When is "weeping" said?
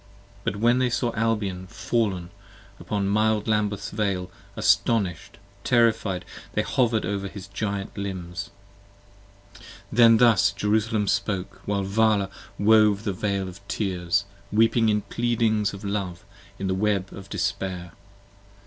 14.51-14.89